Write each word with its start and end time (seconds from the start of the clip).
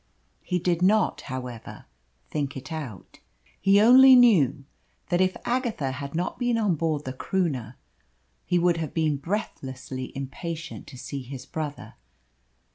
He 0.41 0.57
did 0.57 0.81
not, 0.81 1.21
however, 1.29 1.85
think 2.31 2.57
it 2.57 2.71
out. 2.71 3.19
He 3.59 3.79
only 3.79 4.15
knew 4.15 4.65
that 5.09 5.21
if 5.21 5.37
Agatha 5.45 5.91
had 5.91 6.15
not 6.15 6.39
been 6.39 6.57
on 6.57 6.73
board 6.73 7.05
the 7.05 7.13
Croonah 7.13 7.75
he 8.43 8.57
would 8.57 8.77
have 8.77 8.95
been 8.95 9.17
breathlessly 9.17 10.11
impatient 10.17 10.87
to 10.87 10.97
see 10.97 11.21
his 11.21 11.45
brother. 11.45 11.93